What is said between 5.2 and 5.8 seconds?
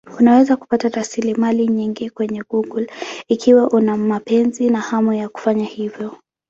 kufanya